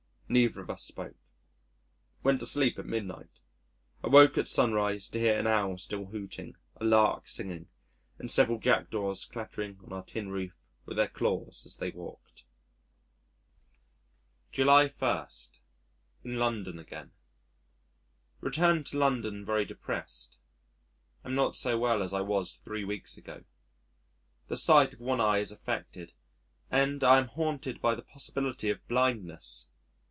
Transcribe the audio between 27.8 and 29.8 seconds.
by the possibility of blindness.